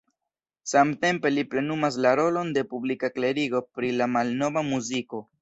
Samtempe 0.69 1.31
li 1.33 1.43
plenumas 1.51 1.99
la 2.05 2.13
rolon 2.21 2.49
de 2.57 2.65
publika 2.73 3.11
klerigo 3.19 3.63
pri 3.75 3.93
la 4.01 4.11
malnova 4.17 4.67
muziko. 4.73 5.23